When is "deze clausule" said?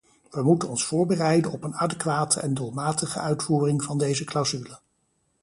3.97-4.79